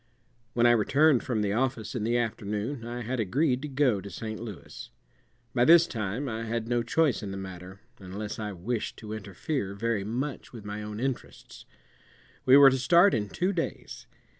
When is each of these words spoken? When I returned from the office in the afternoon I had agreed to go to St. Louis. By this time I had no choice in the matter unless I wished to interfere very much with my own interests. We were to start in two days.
When 0.53 0.65
I 0.65 0.71
returned 0.71 1.21
from 1.21 1.43
the 1.43 1.53
office 1.53 1.93
in 1.93 2.03
the 2.03 2.17
afternoon 2.17 2.87
I 2.87 3.03
had 3.03 3.19
agreed 3.19 3.61
to 3.61 3.67
go 3.67 4.01
to 4.01 4.09
St. 4.09 4.39
Louis. 4.39 4.89
By 5.53 5.63
this 5.63 5.85
time 5.85 6.27
I 6.27 6.45
had 6.45 6.67
no 6.67 6.81
choice 6.81 7.21
in 7.21 7.29
the 7.29 7.37
matter 7.37 7.81
unless 7.99 8.39
I 8.39 8.51
wished 8.51 8.97
to 8.97 9.13
interfere 9.13 9.75
very 9.75 10.03
much 10.03 10.53
with 10.53 10.65
my 10.65 10.81
own 10.81 10.99
interests. 10.99 11.65
We 12.47 12.57
were 12.57 12.71
to 12.71 12.79
start 12.79 13.13
in 13.13 13.29
two 13.29 13.53
days. 13.53 14.07